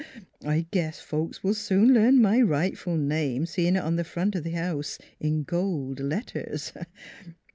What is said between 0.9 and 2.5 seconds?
folks will soon learn my